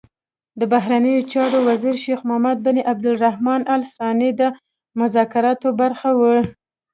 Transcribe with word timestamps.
د 0.59 0.61
بهرنیو 0.73 1.27
چارو 1.33 1.57
وزیر 1.69 1.95
شیخ 2.03 2.19
محمد 2.29 2.57
بن 2.65 2.77
عبدالرحمان 2.91 3.61
ال 3.75 3.81
ثاني 3.95 4.29
د 4.39 4.41
مذاکراتو 4.99 5.67
برخه 5.81 6.09
وي. 6.19 6.39